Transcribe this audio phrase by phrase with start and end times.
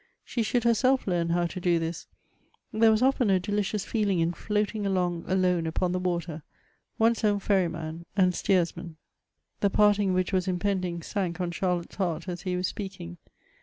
[0.25, 2.07] She should herself learn how to do this;
[2.73, 6.41] there was often a delicious feeling in floating along alone upon the water,
[6.97, 8.97] one's own ferryman and steersman.
[9.59, 13.17] The parting which was impending, sank on Charlotte's heart as he was speaking.